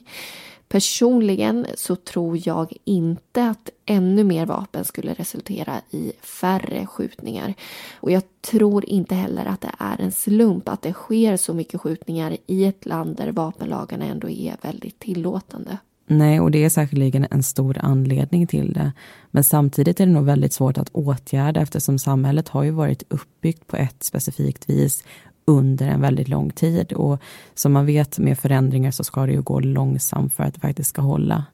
[0.72, 7.54] Personligen så tror jag inte att ännu mer vapen skulle resultera i färre skjutningar.
[8.00, 11.82] Och jag tror inte heller att det är en slump att det sker så mycket
[11.82, 15.78] skjutningar i ett land där vapenlagarna ändå är väldigt tillåtande.
[16.08, 18.92] Nej, och det är säkerligen en stor anledning till det.
[19.32, 23.68] Men samtidigt är det nog väldigt svårt att åtgärda eftersom samhället har ju varit uppbyggt
[23.68, 25.04] på ett specifikt vis
[25.46, 26.94] under en väldigt lång tid.
[26.94, 27.22] Och
[27.54, 30.90] som man vet med förändringar så ska det ju gå långsamt för att det faktiskt
[30.90, 31.46] ska hålla.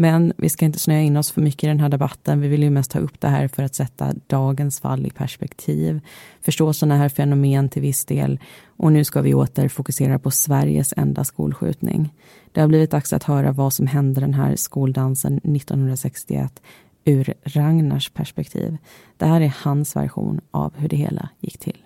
[0.00, 2.40] Men vi ska inte snöa in oss för mycket i den här debatten.
[2.40, 6.00] Vi vill ju mest ta upp det här för att sätta dagens fall i perspektiv.
[6.40, 8.38] Förstå sådana här fenomen till viss del.
[8.66, 12.14] Och nu ska vi åter fokusera på Sveriges enda skolskjutning.
[12.52, 16.62] Det har blivit dags att höra vad som hände den här skoldansen 1961
[17.04, 18.76] ur Ragnars perspektiv.
[19.16, 21.82] Det här är hans version av hur det hela gick till.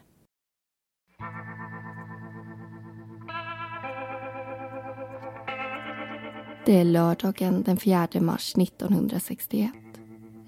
[6.64, 9.70] Det är lördagen den 4 mars 1961.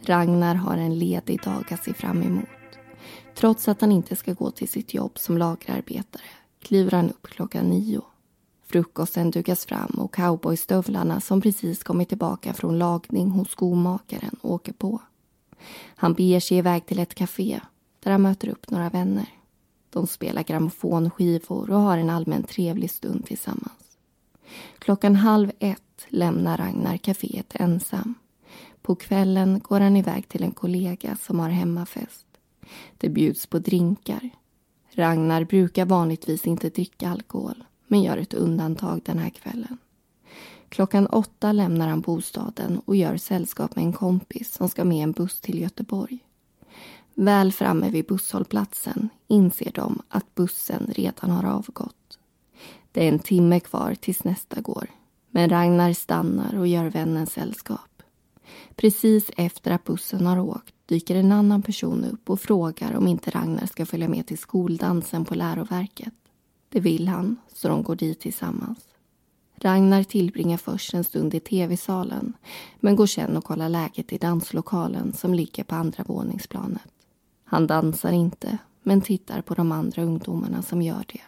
[0.02, 2.48] Ragnar har en ledig dag att se fram emot.
[3.34, 6.22] Trots att han inte ska gå till sitt jobb som lagerarbetare
[6.62, 8.02] kliver han upp klockan nio.
[8.66, 15.00] Frukosten dukas fram och cowboystövlarna som precis kommit tillbaka från lagning hos skomakaren åker på.
[15.96, 17.60] Han beger sig iväg till ett café
[18.00, 19.28] där han möter upp några vänner.
[19.90, 23.98] De spelar grammofonskivor och har en allmänt trevlig stund tillsammans.
[24.78, 28.14] Klockan halv ett lämnar Ragnar kaféet ensam.
[28.82, 32.26] På kvällen går han iväg till en kollega som har hemmafest.
[32.98, 34.30] Det bjuds på drinkar.
[34.90, 39.78] Ragnar brukar vanligtvis inte dricka alkohol men gör ett undantag den här kvällen.
[40.68, 45.12] Klockan åtta lämnar han bostaden och gör sällskap med en kompis som ska med en
[45.12, 46.18] buss till Göteborg.
[47.14, 52.18] Väl framme vid busshållplatsen inser de att bussen redan har avgått.
[52.92, 54.86] Det är en timme kvar tills nästa går.
[55.36, 58.02] Men Ragnar stannar och gör vännen sällskap.
[58.76, 63.30] Precis efter att bussen har åkt dyker en annan person upp och frågar om inte
[63.30, 66.14] Ragnar ska följa med till skoldansen på läroverket.
[66.68, 68.78] Det vill han, så de går dit tillsammans.
[69.54, 72.32] Ragnar tillbringar först en stund i tv-salen
[72.80, 76.92] men går sen och kollar läget i danslokalen som ligger på andra våningsplanet.
[77.44, 81.22] Han dansar inte, men tittar på de andra ungdomarna som gör det.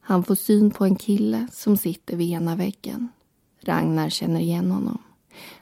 [0.00, 3.08] Han får syn på en kille som sitter vid ena väggen
[3.64, 4.98] Ragnar känner igen honom.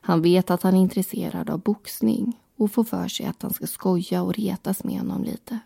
[0.00, 3.66] Han vet att han är intresserad av boxning och får för sig att han ska
[3.66, 5.58] skoja och retas med honom lite.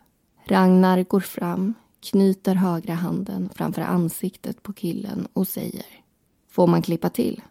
[0.45, 5.87] Ragnar går fram, knyter högra handen framför ansiktet på killen och säger
[6.51, 7.43] Får man klippa till?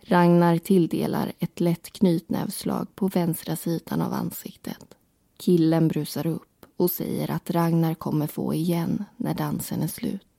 [0.00, 4.94] Ragnar tilldelar ett lätt knytnävslag på vänstra sidan av ansiktet.
[5.38, 10.29] Killen brusar upp och säger att Ragnar kommer få igen när dansen är slut.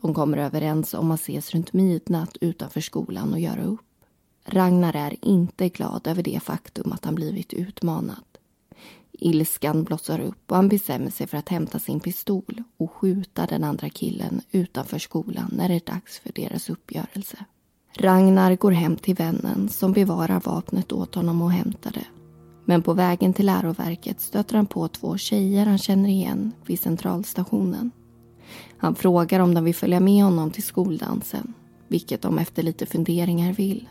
[0.00, 3.80] De kommer överens om att ses runt midnatt utanför skolan och göra upp.
[4.44, 8.24] Ragnar är inte glad över det faktum att han blivit utmanad.
[9.12, 13.64] Ilskan blossar upp och han bestämmer sig för att hämta sin pistol och skjuta den
[13.64, 17.36] andra killen utanför skolan när det är dags för deras uppgörelse.
[17.96, 22.06] Ragnar går hem till vännen som bevarar vapnet åt honom och hämtar det.
[22.64, 27.90] Men på vägen till läroverket stöter han på två tjejer han känner igen vid centralstationen.
[28.78, 31.54] Han frågar om de vill följa med honom till skoldansen,
[31.88, 33.88] vilket de efter lite funderingar vill.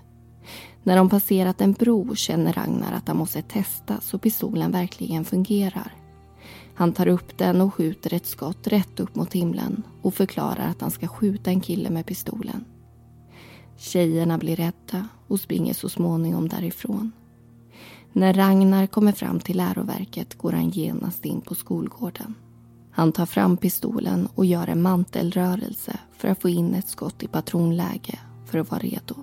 [0.84, 5.93] När de passerat en bro känner Ragnar att han måste testa så pistolen verkligen fungerar.
[6.74, 10.82] Han tar upp den och skjuter ett skott rätt upp mot himlen och förklarar att
[10.82, 12.66] han ska skjuta en kille med pistolen.
[13.78, 17.12] Tjejerna blir rädda och springer så småningom därifrån.
[18.14, 22.36] När Ragnar kommer fram till läroverket går han genast in på skolgården.
[23.00, 27.28] Han tar fram pistolen och gör en mantelrörelse för att få in ett skott i
[27.28, 29.16] patronläge för att vara redo.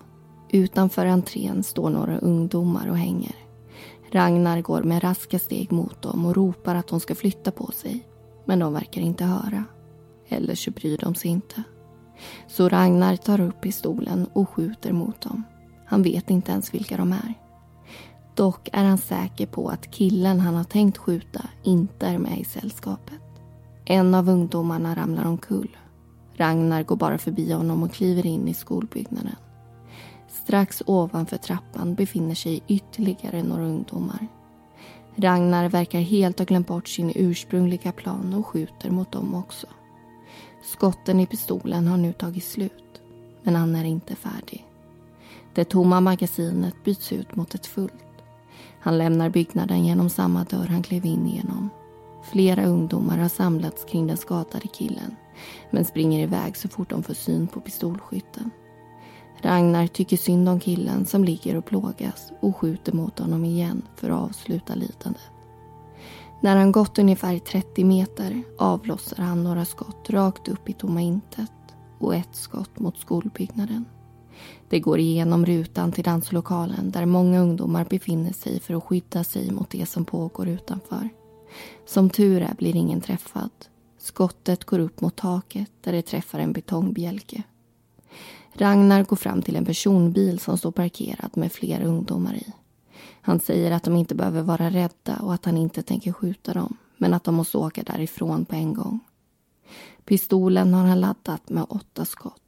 [0.51, 3.35] Utanför entrén står några ungdomar och hänger.
[4.13, 8.07] Ragnar går med raska steg mot dem och ropar att de ska flytta på sig.
[8.45, 9.65] Men de verkar inte höra.
[10.29, 11.63] Eller så bryr de sig inte.
[12.49, 15.43] Så Ragnar tar upp pistolen och skjuter mot dem.
[15.87, 17.35] Han vet inte ens vilka de är.
[18.35, 22.45] Dock är han säker på att killen han har tänkt skjuta inte är med i
[22.45, 23.26] sällskapet.
[23.89, 25.77] En av ungdomarna ramlar omkull.
[26.35, 29.37] Ragnar går bara förbi honom och kliver in i skolbyggnaden.
[30.29, 34.27] Strax ovanför trappan befinner sig ytterligare några ungdomar.
[35.17, 39.67] Ragnar verkar helt ha glömt bort sin ursprungliga plan och skjuter mot dem också.
[40.63, 43.01] Skotten i pistolen har nu tagit slut,
[43.43, 44.67] men han är inte färdig.
[45.55, 47.93] Det tomma magasinet byts ut mot ett fullt.
[48.81, 51.71] Han lämnar byggnaden genom samma dörr han klev in genom.
[52.31, 55.17] Flera ungdomar har samlats kring den skadade killen
[55.71, 58.51] men springer iväg så fort de får syn på pistolskytten.
[59.43, 64.11] Ragnar tycker synd om killen som ligger och plågas och skjuter mot honom igen för
[64.11, 65.31] att avsluta lidandet.
[66.41, 71.53] När han gått ungefär 30 meter avlossar han några skott rakt upp i tomma intet
[71.99, 73.85] och ett skott mot skolbyggnaden.
[74.69, 79.51] Det går igenom rutan till danslokalen där många ungdomar befinner sig för att skydda sig
[79.51, 81.09] mot det som pågår utanför.
[81.87, 83.51] Som tur är blir ingen träffad.
[83.99, 87.43] Skottet går upp mot taket där det träffar en betongbjälke.
[88.53, 92.53] Ragnar går fram till en personbil som står parkerad med flera ungdomar i.
[93.21, 96.77] Han säger att de inte behöver vara rädda och att han inte tänker skjuta dem
[96.97, 99.01] men att de måste åka därifrån på en gång.
[100.05, 102.43] Pistolen har han laddat med åtta skott.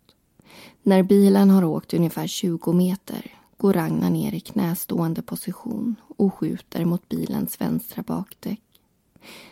[0.83, 6.85] När bilen har åkt ungefär 20 meter går Ragnar ner i knästående position och skjuter
[6.85, 8.68] mot bilens vänstra bakdäck.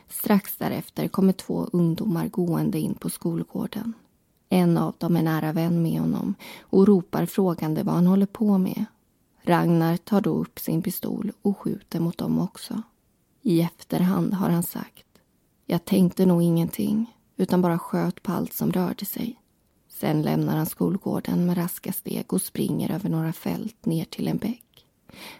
[0.09, 3.93] Strax därefter kommer två ungdomar gående in på skolgården.
[4.49, 8.59] En av dem är nära vän med honom och ropar frågande vad han håller på
[8.59, 8.85] med.
[9.43, 12.83] Ragnar tar då upp sin pistol och skjuter mot dem också.
[13.43, 15.07] I efterhand har han sagt
[15.67, 19.41] Jag tänkte nog ingenting utan bara sköt på allt som rörde sig.
[19.89, 24.37] Sen lämnar han skolgården med raska steg och springer över några fält ner till en
[24.37, 24.87] bäck.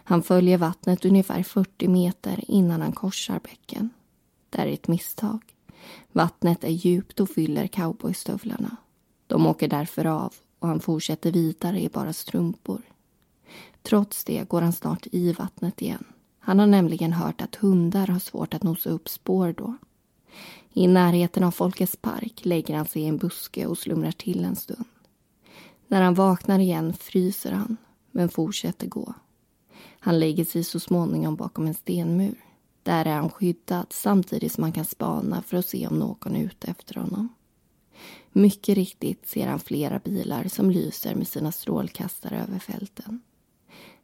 [0.03, 3.89] Han följer vattnet ungefär 40 meter innan han korsar bäcken.
[4.49, 5.39] Det är ett misstag.
[6.11, 8.77] Vattnet är djupt och fyller cowboystövlarna.
[9.27, 12.81] De åker därför av och han fortsätter vidare i bara strumpor.
[13.81, 16.03] Trots det går han snart i vattnet igen.
[16.39, 19.77] Han har nämligen hört att hundar har svårt att nosa upp spår då.
[20.73, 24.55] I närheten av Folkets park lägger han sig i en buske och slumrar till en
[24.55, 24.85] stund.
[25.87, 27.77] När han vaknar igen fryser han,
[28.11, 29.13] men fortsätter gå.
[29.99, 32.35] Han lägger sig så småningom bakom en stenmur.
[32.87, 36.43] Där är han skyddad samtidigt som han kan spana för att se om någon är
[36.43, 37.29] ute efter honom.
[38.31, 43.21] Mycket riktigt ser han flera bilar som lyser med sina strålkastare över fälten.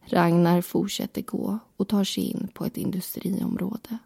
[0.06, 3.98] Ragnar fortsätter gå och tar sig in på ett industriområde.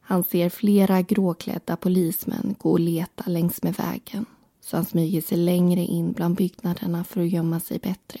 [0.00, 4.26] Han ser flera gråklädda polismän gå och leta längs med vägen
[4.60, 8.20] så han smyger sig längre in bland byggnaderna för att gömma sig bättre.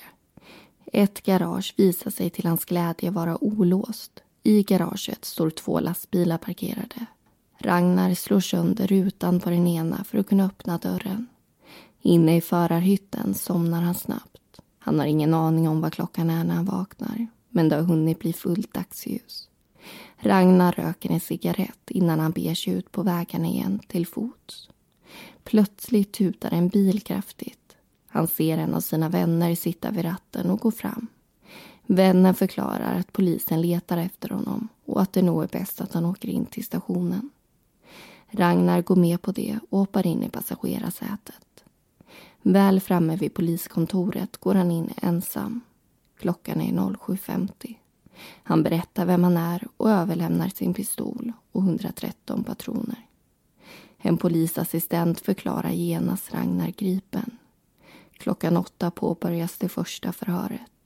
[0.92, 4.22] Ett garage visar sig till hans glädje vara olåst.
[4.42, 7.06] I garaget står två lastbilar parkerade.
[7.58, 11.26] Ragnar slår sönder rutan på den ena för att kunna öppna dörren.
[12.02, 14.60] Inne i förarhytten somnar han snabbt.
[14.78, 18.18] Han har ingen aning om vad klockan är när han vaknar men det har hunnit
[18.18, 19.48] bli fullt dagsljus.
[20.16, 24.68] Ragnar röker en cigarett innan han beger sig ut på vägarna igen till fots.
[25.44, 27.76] Plötsligt tutar en bil kraftigt.
[28.08, 31.06] Han ser en av sina vänner sitta vid ratten och gå fram.
[31.90, 36.06] Vännen förklarar att polisen letar efter honom och att det nog är bäst att han
[36.06, 37.30] åker in till stationen.
[38.30, 41.64] Ragnar går med på det och hoppar in i passagerarsätet.
[42.42, 45.60] Väl framme vid poliskontoret går han in ensam.
[46.18, 47.74] Klockan är 07.50.
[48.42, 53.06] Han berättar vem han är och överlämnar sin pistol och 113 patroner.
[53.98, 57.38] En polisassistent förklarar genast Ragnar gripen.
[58.12, 60.77] Klockan åtta påbörjas det första förhöret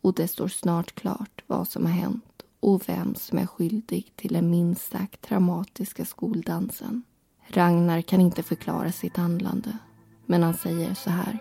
[0.00, 4.32] och det står snart klart vad som har hänt och vem som är skyldig till
[4.32, 7.02] den minst sagt traumatiska skoldansen.
[7.48, 9.78] Ragnar kan inte förklara sitt handlande,
[10.26, 11.38] men han säger så här.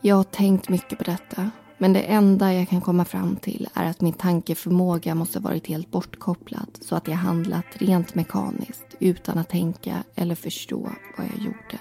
[0.00, 3.84] Jag har tänkt mycket på detta, men det enda jag kan komma fram till är
[3.84, 9.48] att min tankeförmåga måste varit helt bortkopplad så att jag handlat rent mekaniskt utan att
[9.48, 11.78] tänka eller förstå vad jag gjorde.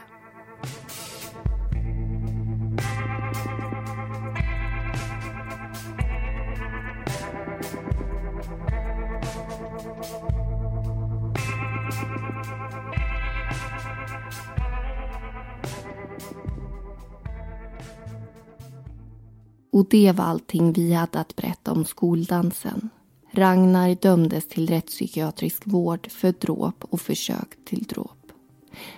[19.76, 22.90] Och det var allting vi hade att berätta om skoldansen.
[23.32, 28.32] Ragnar dömdes till rättspsykiatrisk vård för dråp och försök till dråp.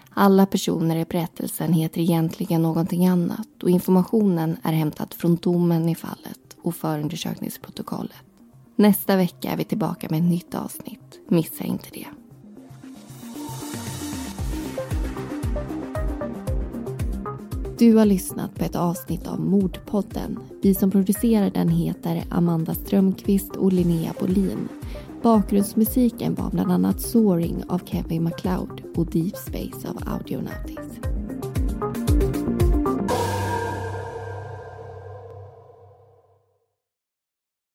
[0.09, 5.95] Alla personer i berättelsen heter egentligen någonting annat och informationen är hämtad från domen i
[5.95, 8.23] fallet och förundersökningsprotokollet.
[8.75, 11.19] Nästa vecka är vi tillbaka med ett nytt avsnitt.
[11.27, 12.07] Missa inte det.
[17.79, 20.39] Du har lyssnat på ett avsnitt av Mordpodden.
[20.61, 24.69] Vi som producerar den heter Amanda Strömqvist och Linnea Bolin.
[25.23, 30.99] Bakgrundsmusiken var bland annat Soaring av Kevin MacLeod och Deep Space av Audionautics.